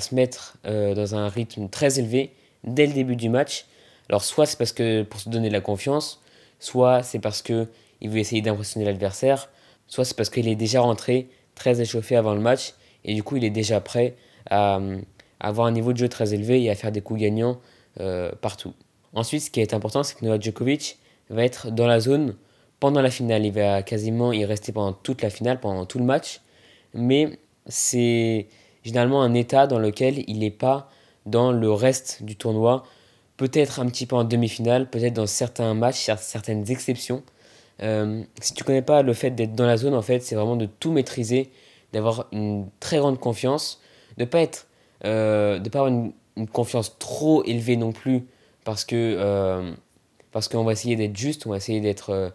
se 0.00 0.14
mettre 0.14 0.56
euh, 0.66 0.94
dans 0.94 1.14
un 1.14 1.28
rythme 1.28 1.68
très 1.68 1.98
élevé 1.98 2.32
dès 2.64 2.86
le 2.86 2.92
début 2.92 3.16
du 3.16 3.28
match. 3.28 3.66
Alors 4.08 4.24
soit 4.24 4.46
c'est 4.46 4.56
parce 4.56 4.72
que 4.72 5.02
pour 5.02 5.20
se 5.20 5.28
donner 5.28 5.48
de 5.48 5.52
la 5.52 5.60
confiance, 5.60 6.20
soit 6.60 7.02
c'est 7.02 7.18
parce 7.18 7.42
que 7.42 7.66
il 8.00 8.10
veut 8.10 8.18
essayer 8.18 8.42
d'impressionner 8.42 8.86
l'adversaire, 8.86 9.50
soit 9.88 10.04
c'est 10.04 10.16
parce 10.16 10.30
qu'il 10.30 10.46
est 10.48 10.54
déjà 10.54 10.80
rentré 10.80 11.28
très 11.56 11.80
échauffé 11.80 12.14
avant 12.16 12.34
le 12.34 12.40
match 12.40 12.74
et 13.04 13.14
du 13.14 13.22
coup 13.22 13.36
il 13.36 13.44
est 13.44 13.50
déjà 13.50 13.80
prêt 13.80 14.16
à, 14.50 14.80
avoir 15.40 15.66
un 15.66 15.72
niveau 15.72 15.92
de 15.92 15.98
jeu 15.98 16.08
très 16.08 16.34
élevé 16.34 16.62
et 16.62 16.70
à 16.70 16.74
faire 16.74 16.92
des 16.92 17.00
coups 17.00 17.20
gagnants 17.20 17.60
euh, 18.00 18.32
partout. 18.40 18.74
Ensuite, 19.14 19.42
ce 19.42 19.50
qui 19.50 19.60
est 19.60 19.74
important, 19.74 20.02
c'est 20.02 20.16
que 20.16 20.24
Novak 20.24 20.42
Djokovic 20.42 20.98
va 21.30 21.44
être 21.44 21.70
dans 21.70 21.86
la 21.86 22.00
zone 22.00 22.36
pendant 22.80 23.00
la 23.00 23.10
finale. 23.10 23.44
Il 23.46 23.52
va 23.52 23.82
quasiment 23.82 24.32
y 24.32 24.44
rester 24.44 24.72
pendant 24.72 24.92
toute 24.92 25.22
la 25.22 25.30
finale, 25.30 25.60
pendant 25.60 25.86
tout 25.86 25.98
le 25.98 26.04
match. 26.04 26.40
Mais 26.94 27.38
c'est 27.66 28.48
généralement 28.84 29.22
un 29.22 29.34
état 29.34 29.66
dans 29.66 29.78
lequel 29.78 30.24
il 30.28 30.40
n'est 30.40 30.50
pas 30.50 30.90
dans 31.26 31.52
le 31.52 31.70
reste 31.70 32.22
du 32.22 32.36
tournoi. 32.36 32.84
Peut-être 33.36 33.80
un 33.80 33.86
petit 33.86 34.06
peu 34.06 34.16
en 34.16 34.24
demi-finale, 34.24 34.90
peut-être 34.90 35.14
dans 35.14 35.26
certains 35.26 35.74
matchs, 35.74 36.10
certaines 36.18 36.70
exceptions. 36.70 37.22
Euh, 37.82 38.22
si 38.40 38.54
tu 38.54 38.64
connais 38.64 38.82
pas 38.82 39.02
le 39.02 39.12
fait 39.12 39.30
d'être 39.30 39.54
dans 39.54 39.66
la 39.66 39.76
zone, 39.76 39.94
en 39.94 40.02
fait, 40.02 40.20
c'est 40.20 40.34
vraiment 40.34 40.56
de 40.56 40.66
tout 40.66 40.90
maîtriser, 40.90 41.50
d'avoir 41.92 42.26
une 42.32 42.68
très 42.80 42.98
grande 42.98 43.18
confiance, 43.18 43.80
de 44.16 44.24
pas 44.24 44.40
être, 44.40 44.66
euh, 45.04 45.58
de 45.58 45.68
pas 45.68 45.80
avoir 45.80 45.92
une, 45.92 46.12
confiance 46.52 46.96
trop 47.00 47.42
élevée 47.42 47.76
non 47.76 47.90
plus 47.90 48.28
parce 48.62 48.84
que 48.84 48.94
euh, 49.18 49.72
parce 50.30 50.46
qu'on 50.46 50.62
va 50.62 50.70
essayer 50.70 50.94
d'être 50.94 51.16
juste, 51.16 51.48
on 51.48 51.50
va 51.50 51.56
essayer 51.56 51.80
d'être 51.80 52.30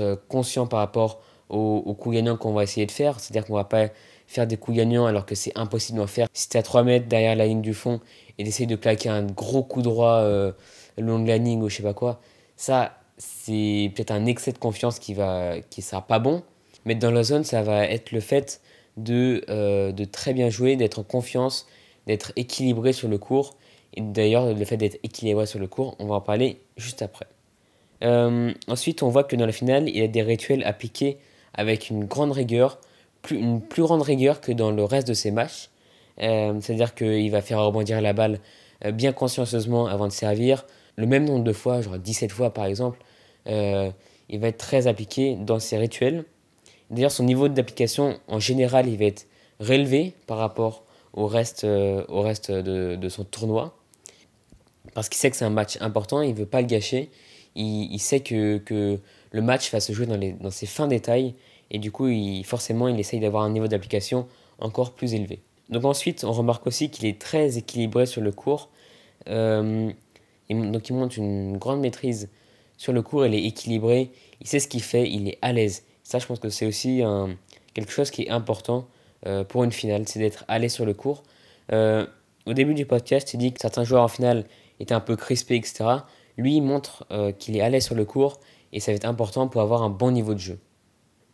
euh, 0.00 0.16
conscient 0.28 0.66
par 0.66 0.80
rapport 0.80 1.20
aux, 1.48 1.94
coups 1.94 2.16
gagnants 2.16 2.36
qu'on 2.36 2.52
va 2.52 2.64
essayer 2.64 2.84
de 2.84 2.90
faire. 2.90 3.20
C'est-à-dire 3.20 3.46
qu'on 3.46 3.54
va 3.54 3.62
pas 3.62 3.90
faire 4.26 4.48
des 4.48 4.56
coups 4.56 4.76
gagnants 4.76 5.06
alors 5.06 5.24
que 5.24 5.36
c'est 5.36 5.56
impossible 5.56 5.98
d'en 5.98 6.08
faire. 6.08 6.26
Si 6.32 6.48
tu 6.48 6.56
à 6.56 6.64
3 6.64 6.82
mètres 6.82 7.06
derrière 7.06 7.36
la 7.36 7.46
ligne 7.46 7.62
du 7.62 7.74
fond 7.74 8.00
et 8.38 8.44
d'essayer 8.44 8.66
de 8.66 8.74
plaquer 8.74 9.08
un 9.08 9.22
gros 9.22 9.62
coup 9.62 9.82
droit 9.82 10.20
le 10.24 10.54
long 10.96 11.20
de 11.20 11.28
la 11.28 11.38
ligne 11.38 11.62
ou 11.62 11.68
je 11.68 11.76
sais 11.76 11.82
pas 11.84 11.94
quoi, 11.94 12.20
ça 12.56 12.98
c'est 13.18 13.92
peut-être 13.94 14.10
un 14.10 14.26
excès 14.26 14.50
de 14.52 14.58
confiance 14.58 14.98
qui 14.98 15.14
va 15.14 15.60
qui 15.70 15.80
sera 15.80 16.04
pas 16.04 16.18
bon. 16.18 16.42
Mais 16.86 16.96
dans 16.96 17.12
la 17.12 17.22
zone, 17.22 17.44
ça 17.44 17.62
va 17.62 17.84
être 17.84 18.10
le 18.10 18.20
fait 18.20 18.60
de, 18.98 19.44
de 19.90 20.04
très 20.04 20.32
bien 20.32 20.50
jouer, 20.50 20.76
d'être 20.76 20.98
en 20.98 21.02
confiance, 21.02 21.66
d'être 22.06 22.32
équilibré 22.36 22.92
sur 22.92 23.08
le 23.08 23.18
court 23.18 23.56
et 23.94 24.00
d'ailleurs, 24.00 24.52
le 24.52 24.64
fait 24.64 24.76
d'être 24.76 24.98
équilibré 25.02 25.46
sur 25.46 25.58
le 25.58 25.66
cours, 25.66 25.96
on 25.98 26.06
va 26.06 26.16
en 26.16 26.20
parler 26.20 26.60
juste 26.76 27.02
après. 27.02 27.26
Euh, 28.04 28.52
ensuite, 28.68 29.02
on 29.02 29.08
voit 29.08 29.24
que 29.24 29.34
dans 29.34 29.46
la 29.46 29.52
finale, 29.52 29.88
il 29.88 29.96
y 29.96 30.02
a 30.02 30.08
des 30.08 30.22
rituels 30.22 30.62
appliqués 30.64 31.18
avec 31.54 31.90
une 31.90 32.04
grande 32.04 32.32
rigueur, 32.32 32.78
plus, 33.22 33.38
une 33.38 33.60
plus 33.60 33.82
grande 33.82 34.02
rigueur 34.02 34.40
que 34.40 34.52
dans 34.52 34.70
le 34.70 34.84
reste 34.84 35.08
de 35.08 35.14
ses 35.14 35.30
matchs. 35.30 35.70
Euh, 36.20 36.60
c'est-à-dire 36.60 36.94
qu'il 36.94 37.30
va 37.30 37.40
faire 37.40 37.64
rebondir 37.64 38.00
la 38.00 38.12
balle 38.12 38.40
bien 38.92 39.12
consciencieusement 39.12 39.86
avant 39.86 40.06
de 40.06 40.12
servir, 40.12 40.64
le 40.94 41.06
même 41.06 41.24
nombre 41.24 41.42
de 41.42 41.52
fois, 41.52 41.80
genre 41.80 41.98
17 41.98 42.30
fois 42.30 42.54
par 42.54 42.66
exemple, 42.66 43.00
il 43.46 44.38
va 44.38 44.48
être 44.48 44.58
très 44.58 44.86
appliqué 44.86 45.34
dans 45.34 45.58
ses 45.58 45.78
rituels. 45.78 46.24
D'ailleurs, 46.90 47.12
son 47.12 47.24
niveau 47.24 47.48
d'application, 47.48 48.18
en 48.28 48.38
général, 48.38 48.88
il 48.88 48.96
va 48.98 49.06
être 49.06 49.26
relevé 49.60 50.14
par 50.26 50.38
rapport 50.38 50.84
au 51.12 51.26
reste, 51.26 51.66
reste 52.08 52.50
de, 52.50 53.08
son 53.08 53.24
tournoi 53.24 53.74
parce 54.94 55.08
qu'il 55.08 55.18
sait 55.18 55.30
que 55.30 55.36
c'est 55.36 55.44
un 55.44 55.50
match 55.50 55.78
important, 55.80 56.22
il 56.22 56.30
ne 56.30 56.38
veut 56.38 56.46
pas 56.46 56.60
le 56.60 56.66
gâcher. 56.66 57.10
Il, 57.54 57.98
sait 57.98 58.20
que, 58.20 58.98
le 59.30 59.42
match 59.42 59.70
va 59.72 59.80
se 59.80 59.92
jouer 59.92 60.06
dans 60.06 60.50
ses 60.50 60.66
fins 60.66 60.86
détails 60.86 61.34
et 61.70 61.78
du 61.78 61.90
coup, 61.90 62.08
il, 62.08 62.44
forcément, 62.44 62.88
il 62.88 62.98
essaye 62.98 63.20
d'avoir 63.20 63.42
un 63.42 63.50
niveau 63.50 63.68
d'application 63.68 64.26
encore 64.58 64.92
plus 64.92 65.14
élevé. 65.14 65.40
Donc 65.68 65.84
ensuite, 65.84 66.24
on 66.24 66.32
remarque 66.32 66.66
aussi 66.66 66.90
qu'il 66.90 67.06
est 67.06 67.20
très 67.20 67.58
équilibré 67.58 68.06
sur 68.06 68.22
le 68.22 68.32
cours. 68.32 68.70
Euh, 69.28 69.90
donc 70.48 70.88
il 70.88 70.94
montre 70.94 71.18
une 71.18 71.58
grande 71.58 71.80
maîtrise 71.80 72.30
sur 72.76 72.92
le 72.92 73.02
cours, 73.02 73.26
il 73.26 73.34
est 73.34 73.44
équilibré, 73.44 74.10
il 74.40 74.46
sait 74.46 74.60
ce 74.60 74.68
qu'il 74.68 74.82
fait, 74.82 75.10
il 75.10 75.28
est 75.28 75.38
à 75.42 75.52
l'aise. 75.52 75.84
Ça, 76.08 76.18
je 76.18 76.26
pense 76.26 76.38
que 76.38 76.48
c'est 76.48 76.64
aussi 76.64 77.02
un, 77.02 77.36
quelque 77.74 77.92
chose 77.92 78.10
qui 78.10 78.22
est 78.22 78.30
important 78.30 78.86
euh, 79.26 79.44
pour 79.44 79.62
une 79.62 79.72
finale, 79.72 80.04
c'est 80.06 80.18
d'être 80.18 80.46
l'aise 80.48 80.72
sur 80.72 80.86
le 80.86 80.94
cours. 80.94 81.22
Euh, 81.70 82.06
au 82.46 82.54
début 82.54 82.72
du 82.72 82.86
podcast, 82.86 83.34
il 83.34 83.36
dit 83.36 83.52
que 83.52 83.60
certains 83.60 83.84
joueurs 83.84 84.04
en 84.04 84.08
finale 84.08 84.46
était 84.80 84.94
un 84.94 85.00
peu 85.00 85.16
crispé, 85.16 85.56
etc. 85.56 85.84
Lui, 86.38 86.56
il 86.56 86.62
montre 86.62 87.04
euh, 87.10 87.30
qu'il 87.30 87.58
est 87.58 87.68
l'aise 87.68 87.84
sur 87.84 87.94
le 87.94 88.06
court 88.06 88.40
et 88.72 88.80
ça 88.80 88.90
va 88.90 88.96
être 88.96 89.04
important 89.04 89.48
pour 89.48 89.60
avoir 89.60 89.82
un 89.82 89.90
bon 89.90 90.10
niveau 90.10 90.32
de 90.32 90.38
jeu. 90.38 90.58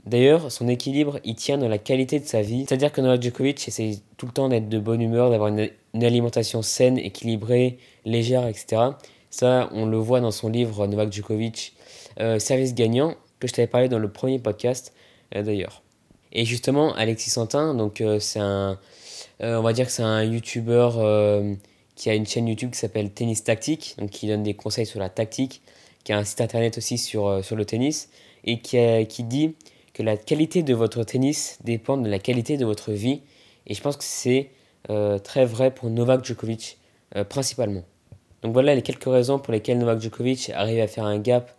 D'ailleurs, 0.07 0.51
son 0.51 0.67
équilibre, 0.67 1.21
il 1.23 1.37
tient 1.37 1.57
dans 1.57 1.69
la 1.69 1.79
qualité 1.79 2.19
de 2.19 2.27
sa 2.27 2.43
vie. 2.43 2.65
C'est-à-dire 2.67 2.91
que 2.91 3.01
Novak 3.01 3.23
Djokovic 3.23 3.69
essaie 3.69 4.01
tout 4.17 4.27
le 4.27 4.33
temps 4.33 4.49
d'être 4.49 4.69
de 4.69 4.79
bonne 4.81 5.01
humeur, 5.01 5.31
d'avoir 5.31 5.51
une, 5.51 5.71
alimentation 6.03 6.63
saine, 6.63 6.99
équilibrée, 6.99 7.79
légère, 8.05 8.49
etc. 8.49 8.83
Ça, 9.31 9.71
on 9.73 9.87
le 9.87 9.99
voit 9.99 10.19
dans 10.19 10.33
son 10.33 10.49
livre 10.49 10.89
Novak 10.89 11.13
Djokovic, 11.13 11.75
euh, 12.19 12.41
Service 12.41 12.75
gagnant, 12.75 13.15
que 13.41 13.49
je 13.49 13.53
t'avais 13.53 13.69
parlé 13.69 13.89
dans 13.89 13.99
le 13.99 14.11
premier 14.11 14.39
podcast 14.39 14.93
euh, 15.35 15.43
d'ailleurs. 15.43 15.83
Et 16.33 16.45
justement, 16.45 16.95
Alexis 16.95 17.31
Santin, 17.31 17.75
donc 17.75 18.03
c'est 18.19 18.41
un, 18.41 18.77
on 19.41 19.63
va 19.63 19.73
dire 19.73 19.87
que 19.87 19.93
c'est 19.93 20.03
un 20.03 20.25
youtubeur 20.25 20.99
qui 21.95 22.11
a 22.11 22.15
une 22.15 22.27
chaîne 22.27 22.49
YouTube 22.49 22.73
qui 22.73 22.79
s'appelle 22.79 23.11
Tennis 23.11 23.45
Tactique, 23.45 23.95
donc 23.99 24.11
qui 24.11 24.27
donne 24.27 24.43
des 24.43 24.55
conseils 24.55 24.87
sur 24.87 24.99
la 24.99 25.09
tactique, 25.09 25.63
qui 26.03 26.13
a 26.13 26.19
un 26.19 26.25
site 26.25 26.41
internet 26.41 26.79
aussi 26.79 26.99
sur, 26.99 27.27
euh, 27.27 27.43
sur 27.43 27.57
le 27.57 27.65
tennis, 27.65 28.11
et 28.45 28.61
qui, 28.61 28.79
qui 29.09 29.25
dit 29.25 29.55
que 29.95 30.03
la 30.03 30.17
qualité 30.17 30.63
de 30.63 30.75
votre 30.75 31.03
tennis 31.05 31.59
dépend 31.65 31.97
de 31.97 32.09
la 32.09 32.19
qualité 32.19 32.57
de 32.57 32.65
votre 32.65 32.93
vie. 32.93 33.23
Et 33.67 33.75
je 33.75 33.81
pense 33.81 33.97
que 33.97 34.05
c'est 34.05 34.51
euh, 34.91 35.19
très 35.19 35.47
vrai 35.47 35.73
pour 35.73 35.89
Novak 35.89 36.25
Djokovic, 36.25 36.79
euh, 37.17 37.25
principalement. 37.25 37.85
Donc 38.43 38.53
voilà 38.53 38.75
les 38.75 38.83
quelques 38.83 39.05
raisons 39.05 39.39
pour 39.39 39.53
lesquelles 39.53 39.79
Novak 39.79 40.01
Djokovic 40.01 40.51
arrive 40.51 40.81
à 40.81 40.87
faire 40.87 41.05
un 41.05 41.19
gap 41.19 41.57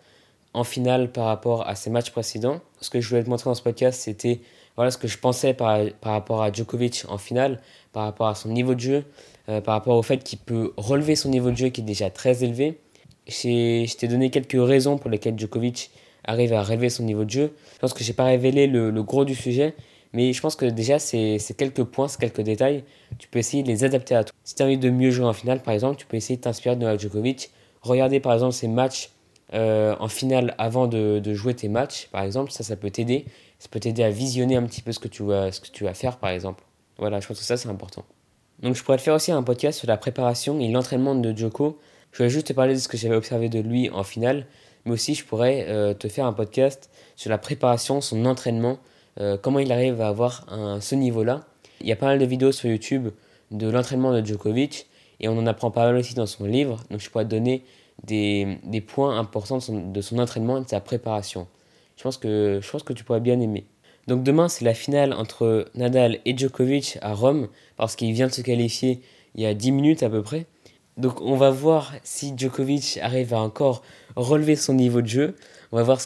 en 0.55 0.63
finale 0.63 1.11
par 1.11 1.25
rapport 1.25 1.67
à 1.67 1.75
ses 1.75 1.89
matchs 1.89 2.11
précédents. 2.11 2.61
Ce 2.79 2.89
que 2.89 3.01
je 3.01 3.09
voulais 3.09 3.23
te 3.23 3.29
montrer 3.29 3.49
dans 3.49 3.55
ce 3.55 3.61
podcast, 3.61 3.99
c'était 4.01 4.39
voilà 4.75 4.89
ce 4.89 4.97
que 4.97 5.07
je 5.07 5.17
pensais 5.17 5.53
par, 5.53 5.79
par 6.01 6.13
rapport 6.13 6.41
à 6.41 6.51
Djokovic 6.51 7.03
en 7.07 7.17
finale, 7.17 7.61
par 7.93 8.03
rapport 8.03 8.27
à 8.27 8.35
son 8.35 8.49
niveau 8.49 8.73
de 8.73 8.79
jeu, 8.79 9.05
euh, 9.49 9.61
par 9.61 9.73
rapport 9.73 9.97
au 9.97 10.01
fait 10.01 10.23
qu'il 10.23 10.39
peut 10.39 10.73
relever 10.77 11.15
son 11.15 11.29
niveau 11.29 11.51
de 11.51 11.57
jeu 11.57 11.69
qui 11.69 11.81
est 11.81 11.83
déjà 11.85 12.09
très 12.09 12.43
élevé. 12.43 12.79
Je 13.27 13.95
t'ai 13.95 14.07
donné 14.07 14.29
quelques 14.29 14.57
raisons 14.57 14.97
pour 14.97 15.09
lesquelles 15.09 15.37
Djokovic 15.37 15.91
arrive 16.23 16.53
à 16.53 16.63
relever 16.63 16.89
son 16.89 17.03
niveau 17.03 17.25
de 17.25 17.29
jeu. 17.29 17.53
Je 17.73 17.79
pense 17.79 17.93
que 17.93 18.03
je 18.03 18.09
n'ai 18.09 18.15
pas 18.15 18.25
révélé 18.25 18.67
le, 18.67 19.03
gros 19.03 19.25
du 19.25 19.35
sujet, 19.35 19.75
mais 20.13 20.33
je 20.33 20.41
pense 20.41 20.55
que 20.55 20.65
déjà, 20.65 20.99
c'est 20.99 21.39
quelques 21.57 21.83
points, 21.83 22.07
c'est 22.07 22.19
quelques 22.19 22.41
détails. 22.41 22.83
Tu 23.19 23.27
peux 23.27 23.39
essayer 23.39 23.63
de 23.63 23.67
les 23.67 23.83
adapter 23.83 24.15
à 24.15 24.23
toi. 24.23 24.35
Si 24.43 24.55
tu 24.55 24.63
as 24.63 24.65
envie 24.65 24.77
de 24.77 24.89
mieux 24.89 25.11
jouer 25.11 25.25
en 25.25 25.33
finale, 25.33 25.61
par 25.61 25.73
exemple, 25.73 25.97
tu 25.97 26.05
peux 26.05 26.17
essayer 26.17 26.37
de 26.37 26.41
t'inspirer 26.41 26.75
de 26.75 26.97
Djokovic. 26.97 27.51
Regarder 27.81 28.19
par 28.19 28.33
exemple 28.33 28.53
ses 28.53 28.67
matchs 28.67 29.09
euh, 29.53 29.95
en 29.99 30.07
finale 30.07 30.55
avant 30.57 30.87
de, 30.87 31.21
jouer 31.33 31.53
tes 31.53 31.69
matchs, 31.69 32.07
par 32.11 32.23
exemple. 32.23 32.51
Ça, 32.51 32.63
ça 32.63 32.75
peut 32.75 32.89
t'aider. 32.89 33.25
Ça 33.59 33.67
peut 33.69 33.79
t'aider 33.79 34.03
à 34.03 34.09
visionner 34.09 34.55
un 34.55 34.63
petit 34.63 34.81
peu 34.81 34.91
ce 34.91 34.99
que 34.99 35.07
tu 35.07 35.23
vas, 35.23 35.51
ce 35.51 35.61
que 35.61 35.67
tu 35.67 35.83
vas 35.83 35.93
faire, 35.93 36.17
par 36.17 36.29
exemple. 36.29 36.63
Voilà, 36.97 37.19
je 37.19 37.27
pense 37.27 37.39
que 37.39 37.43
ça, 37.43 37.57
c'est 37.57 37.69
important. 37.69 38.03
Donc 38.59 38.75
je 38.75 38.83
pourrais 38.83 38.97
te 38.97 39.01
faire 39.01 39.13
aussi 39.13 39.31
un 39.31 39.43
podcast 39.43 39.79
sur 39.79 39.87
la 39.87 39.97
préparation 39.97 40.59
et 40.59 40.69
l'entraînement 40.69 41.15
de 41.15 41.35
Joko. 41.35 41.77
Je 42.11 42.17
voulais 42.17 42.29
juste 42.29 42.47
te 42.47 42.53
parler 42.53 42.73
de 42.73 42.79
ce 42.79 42.87
que 42.87 42.95
j'avais 42.95 43.15
observé 43.15 43.49
de 43.49 43.59
lui 43.59 43.89
en 43.89 44.03
finale, 44.03 44.45
mais 44.85 44.93
aussi 44.93 45.13
je 45.13 45.25
pourrais 45.25 45.65
euh, 45.67 45.93
te 45.93 46.07
faire 46.07 46.25
un 46.25 46.31
podcast 46.31 46.89
sur 47.17 47.29
la 47.29 47.37
préparation, 47.37 47.99
son 47.99 48.25
entraînement, 48.25 48.79
euh, 49.19 49.37
comment 49.37 49.59
il 49.59 49.71
arrive 49.73 49.99
à 49.99 50.07
avoir 50.07 50.45
ce 50.79 50.95
niveau-là. 50.95 51.45
Il 51.81 51.87
y 51.87 51.91
a 51.91 51.97
pas 51.97 52.05
mal 52.05 52.19
de 52.19 52.25
vidéos 52.25 52.53
sur 52.53 52.69
YouTube 52.69 53.09
de 53.51 53.69
l'entraînement 53.69 54.13
de 54.13 54.25
Djokovic 54.25 54.87
et 55.19 55.27
on 55.27 55.37
en 55.37 55.47
apprend 55.47 55.71
pas 55.71 55.85
mal 55.85 55.97
aussi 55.97 56.15
dans 56.15 56.25
son 56.25 56.45
livre, 56.45 56.81
donc 56.89 57.01
je 57.01 57.09
pourrais 57.09 57.25
te 57.25 57.29
donner 57.29 57.63
des, 58.05 58.81
points 58.81 59.17
importants 59.17 59.57
de 59.57 60.01
son, 60.01 60.19
entraînement 60.19 60.57
et 60.57 60.63
de 60.63 60.69
sa 60.69 60.79
préparation. 60.79 61.47
Je 61.97 62.03
pense 62.03 62.17
que, 62.17 62.59
je 62.61 62.69
pense 62.69 62.83
que 62.83 62.93
tu 62.93 63.03
pourrais 63.03 63.19
bien 63.19 63.39
aimer. 63.39 63.65
Donc 64.07 64.23
demain, 64.23 64.49
c'est 64.49 64.65
la 64.65 64.73
finale 64.73 65.13
entre 65.13 65.65
Nadal 65.73 66.19
et 66.25 66.37
Djokovic 66.37 66.99
à 67.01 67.13
Rome, 67.13 67.47
parce 67.77 67.95
qu'il 67.95 68.11
vient 68.13 68.27
de 68.27 68.33
se 68.33 68.41
qualifier 68.41 69.01
il 69.33 69.41
y 69.41 69.45
a 69.45 69.53
10 69.53 69.71
minutes 69.71 70.03
à 70.03 70.09
peu 70.09 70.21
près. 70.21 70.45
Donc 70.97 71.21
on 71.21 71.35
va 71.35 71.49
voir 71.49 71.93
si 72.03 72.33
Djokovic 72.37 72.99
arrive 73.01 73.33
à 73.33 73.39
encore 73.39 73.81
relever 74.15 74.55
son 74.55 74.73
niveau 74.73 75.01
de 75.01 75.07
jeu. 75.07 75.35
On 75.71 75.77
va 75.77 75.83
voir, 75.83 75.99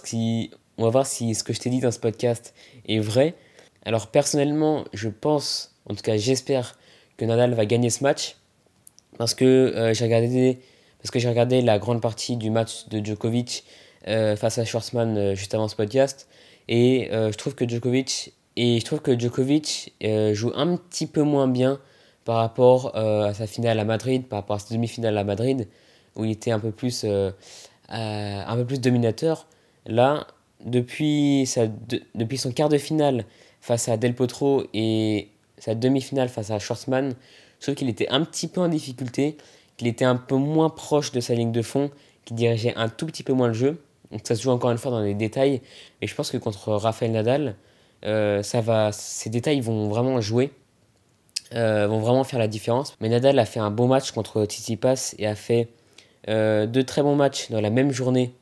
on 0.78 0.84
va 0.84 0.90
voir 0.90 1.06
si 1.06 1.36
ce 1.36 1.44
que 1.44 1.54
je 1.54 1.60
t'ai 1.60 1.70
dit 1.70 1.80
dans 1.80 1.92
ce 1.92 2.00
podcast 2.00 2.54
est 2.88 3.00
vrai. 3.00 3.36
Alors 3.86 4.08
personnellement, 4.08 4.86
je 4.94 5.10
pense, 5.10 5.76
en 5.88 5.94
tout 5.94 6.02
cas 6.02 6.18
j'espère 6.18 6.78
que 7.18 7.26
Nadal 7.26 7.54
va 7.54 7.66
gagner 7.66 7.90
ce 7.90 8.04
match. 8.04 8.38
Parce 9.18 9.34
que 9.34 9.46
euh, 9.46 9.94
j'ai 9.94 10.06
regardé, 10.06 10.60
parce 11.02 11.12
que 11.12 11.20
j'ai 11.20 11.30
regardé 11.30 11.62
la 11.62 11.80
grande 11.80 12.02
partie 12.02 12.38
du 12.38 12.50
match 12.50 12.88
de 12.90 13.04
Djokovic 13.04 13.64
euh, 14.08 14.36
face 14.36 14.58
à 14.58 14.66
Schwarzman 14.66 15.18
euh, 15.18 15.36
juste 15.36 15.54
avant 15.54 15.68
ce 15.68 15.76
podcast. 15.76 16.28
Et 16.68 17.10
euh, 17.12 17.32
je 17.32 17.38
trouve 17.38 17.56
que 17.56 17.68
Djokovic, 17.68 18.34
et 18.56 18.80
je 18.80 18.86
trouve 18.86 19.02
que 19.02 19.18
Djokovic 19.18 19.94
joue 20.34 20.52
un 20.56 20.78
petit 20.78 21.08
peu 21.08 21.24
moins 21.24 21.48
bien 21.48 21.80
par 22.26 22.38
rapport 22.38 22.96
à 22.96 23.34
sa 23.34 23.48
finale 23.48 23.80
à 23.80 23.86
Madrid, 23.86 24.28
par 24.28 24.40
rapport 24.40 24.58
à 24.58 24.60
sa 24.60 24.76
demi-finale 24.76 25.18
à 25.18 25.24
Madrid, 25.24 25.68
où 26.16 26.26
il 26.26 26.32
était 26.32 26.52
un 26.52 26.60
peu 26.60 26.72
plus, 26.72 27.06
un 27.06 28.56
peu 28.56 28.66
plus 28.66 28.80
dominateur. 28.80 29.48
Là, 29.88 30.28
depuis, 30.64 31.46
sa, 31.48 31.68
depuis 32.14 32.38
son 32.38 32.52
quart 32.52 32.70
de 32.70 32.78
finale 32.78 33.26
face 33.62 33.88
à 33.88 33.98
Del 33.98 34.14
Potro 34.14 34.66
et 34.74 35.30
sa 35.58 35.74
demi-finale 35.74 36.30
face 36.30 36.52
à 36.52 36.60
Schwartzmann, 36.60 37.16
je 37.60 37.66
trouve 37.66 37.76
qu'il 37.76 37.90
était 37.90 38.10
un 38.10 38.24
petit 38.24 38.48
peu 38.48 38.62
en 38.62 38.68
difficulté, 38.68 39.38
qu'il 39.80 39.88
était 39.88 40.06
un 40.06 40.18
peu 40.18 40.36
moins 40.36 40.70
proche 40.70 41.14
de 41.14 41.22
sa 41.22 41.34
ligne 41.34 41.54
de 41.54 41.62
fond, 41.62 41.90
qu'il 42.26 42.36
dirigeait 42.36 42.74
un 42.76 42.90
tout 42.90 43.06
petit 43.06 43.24
peu 43.24 43.32
moins 43.32 43.48
le 43.48 43.54
jeu. 43.54 43.82
Donc 44.12 44.22
ça 44.26 44.36
se 44.36 44.44
joue 44.44 44.52
encore 44.52 44.72
une 44.72 44.78
fois 44.78 44.92
dans 44.92 45.00
les 45.00 45.14
détails. 45.14 45.62
Et 46.02 46.08
je 46.08 46.14
pense 46.14 46.32
que 46.32 46.38
contre 46.38 46.74
Rafael 46.74 47.12
Nadal, 47.12 47.56
euh, 48.06 48.44
ça 48.44 48.60
va, 48.60 48.92
ces 48.92 49.30
détails 49.30 49.62
vont 49.62 49.88
vraiment 49.88 50.20
jouer, 50.20 50.52
euh, 51.56 51.88
vont 51.88 52.00
vraiment 52.00 52.26
faire 52.26 52.40
la 52.40 52.50
différence. 52.50 52.96
Mais 53.00 53.08
Nadal 53.08 53.40
a 53.40 53.46
fait 53.46 53.62
un 53.62 53.72
bon 53.72 53.88
match 53.88 54.12
contre 54.12 54.44
Tsitsipas 54.44 55.16
et 55.18 55.26
a 55.26 55.36
fait 55.36 55.70
euh, 56.28 56.68
deux 56.68 56.84
très 56.84 57.02
bons 57.02 57.16
matchs 57.16 57.50
dans 57.50 57.62
la 57.62 57.70
même 57.70 57.92
journée 57.92 58.34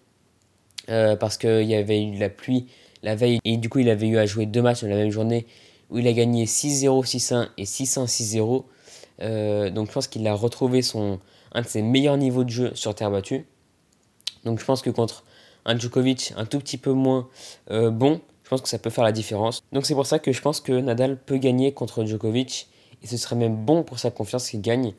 parce 1.20 1.38
qu'il 1.38 1.64
y 1.64 1.76
avait 1.76 2.02
eu 2.02 2.18
la 2.18 2.30
pluie 2.30 2.68
la 3.04 3.14
veille 3.14 3.40
et 3.44 3.58
du 3.58 3.68
coup 3.68 3.80
il 3.80 3.90
avait 3.90 4.08
eu 4.08 4.18
à 4.18 4.26
jouer 4.26 4.46
deux 4.46 4.62
matchs 4.62 4.82
dans 4.84 4.88
la 4.88 4.96
même 4.96 5.12
journée 5.12 5.46
où 5.90 5.98
il 5.98 6.08
a 6.08 6.14
gagné 6.14 6.46
6-0, 6.46 7.06
6-1 7.06 7.50
et 7.58 7.66
6-1, 7.66 8.08
6-0. 8.08 8.64
Donc 9.20 9.88
je 9.88 9.92
pense 9.92 10.08
qu'il 10.08 10.28
a 10.28 10.34
retrouvé 10.34 10.82
son, 10.82 11.20
un 11.54 11.62
de 11.62 11.68
ses 11.68 11.82
meilleurs 11.82 12.18
niveaux 12.18 12.44
de 12.44 12.50
jeu 12.50 12.72
sur 12.76 12.94
terre 12.96 13.12
battue. 13.12 13.46
Donc 14.46 14.60
je 14.60 14.66
pense 14.66 14.82
que 14.82 14.90
contre 14.90 15.24
un 15.66 15.78
Djokovic 15.78 16.34
un 16.38 16.46
tout 16.46 16.60
petit 16.60 16.78
peu 16.78 16.92
moins 16.92 17.28
euh, 17.72 17.92
bon, 17.92 18.22
je 18.44 18.50
pense 18.50 18.62
que 18.62 18.70
ça 18.70 18.80
peut 18.80 18.90
faire 18.90 19.04
la 19.04 19.12
différence. 19.12 19.62
Donc 19.72 19.86
c'est 19.86 19.94
pour 19.94 20.06
ça 20.06 20.20
que 20.20 20.32
je 20.32 20.42
pense 20.42 20.62
que 20.62 20.72
Nadal 20.72 21.18
peut 21.18 21.38
gagner 21.38 21.74
contre 21.74 22.06
Djokovic 22.06 22.70
et 23.04 23.08
ce 23.08 23.18
serait 23.18 23.36
même 23.36 23.56
bon 23.56 23.84
pour 23.84 24.00
sa 24.00 24.10
confiance 24.10 24.50
qu'il 24.50 24.62
gagne 24.62 24.94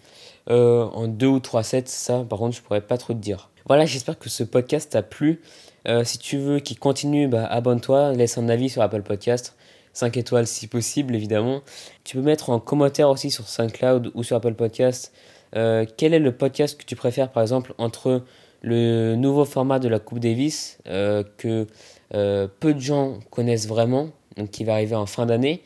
euh, 0.50 0.84
en 0.84 1.08
2 1.08 1.26
ou 1.26 1.40
3 1.40 1.62
sets. 1.62 1.84
Ça, 1.86 2.24
par 2.28 2.38
contre, 2.38 2.56
je 2.56 2.62
pourrais 2.62 2.80
pas 2.80 2.98
trop 2.98 3.12
te 3.12 3.18
dire. 3.18 3.50
Voilà, 3.66 3.86
j'espère 3.86 4.18
que 4.18 4.28
ce 4.28 4.44
podcast 4.44 4.92
t'a 4.92 5.02
plu. 5.02 5.40
Euh, 5.88 6.04
si 6.04 6.18
tu 6.18 6.38
veux 6.38 6.60
qu'il 6.60 6.78
continue, 6.78 7.26
bah, 7.26 7.44
abonne-toi, 7.46 8.12
laisse 8.12 8.38
un 8.38 8.48
avis 8.48 8.68
sur 8.68 8.82
Apple 8.82 9.02
Podcast. 9.02 9.56
5 9.92 10.16
étoiles 10.16 10.46
si 10.46 10.66
possible, 10.66 11.14
évidemment. 11.14 11.62
Tu 12.04 12.16
peux 12.16 12.22
mettre 12.22 12.50
en 12.50 12.60
commentaire 12.60 13.08
aussi 13.10 13.30
sur 13.30 13.48
SoundCloud 13.48 14.10
ou 14.14 14.22
sur 14.22 14.36
Apple 14.36 14.54
Podcast 14.54 15.12
quel 15.52 16.12
est 16.12 16.18
le 16.18 16.32
podcast 16.32 16.78
que 16.78 16.84
tu 16.84 16.94
préfères, 16.94 17.32
par 17.32 17.42
exemple, 17.42 17.72
entre 17.78 18.22
le 18.62 19.14
nouveau 19.14 19.44
format 19.44 19.78
de 19.78 19.88
la 19.88 19.98
Coupe 19.98 20.18
Davis 20.18 20.78
euh, 20.86 21.22
que 21.36 21.66
euh, 22.14 22.48
peu 22.60 22.74
de 22.74 22.80
gens 22.80 23.18
connaissent 23.30 23.68
vraiment, 23.68 24.10
donc 24.36 24.50
qui 24.50 24.64
va 24.64 24.74
arriver 24.74 24.96
en 24.96 25.06
fin 25.06 25.26
d'année, 25.26 25.62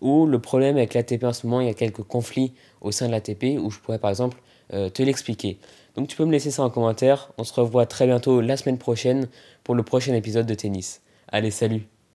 ou 0.00 0.26
le 0.26 0.38
problème 0.38 0.76
avec 0.76 0.94
l'ATP 0.94 1.24
en 1.24 1.32
ce 1.32 1.46
moment, 1.46 1.60
il 1.60 1.66
y 1.66 1.70
a 1.70 1.74
quelques 1.74 2.02
conflits 2.02 2.52
au 2.80 2.92
sein 2.92 3.06
de 3.06 3.12
l'ATP 3.12 3.58
où 3.58 3.70
je 3.70 3.78
pourrais 3.78 3.98
par 3.98 4.10
exemple 4.10 4.38
euh, 4.72 4.90
te 4.90 5.02
l'expliquer. 5.02 5.58
Donc 5.96 6.08
tu 6.08 6.16
peux 6.16 6.24
me 6.24 6.32
laisser 6.32 6.50
ça 6.50 6.62
en 6.62 6.70
commentaire. 6.70 7.32
On 7.38 7.44
se 7.44 7.54
revoit 7.54 7.86
très 7.86 8.06
bientôt 8.06 8.40
la 8.40 8.56
semaine 8.56 8.78
prochaine 8.78 9.28
pour 9.62 9.74
le 9.74 9.82
prochain 9.82 10.12
épisode 10.14 10.46
de 10.46 10.54
tennis. 10.54 11.02
Allez, 11.28 11.50
salut 11.50 11.93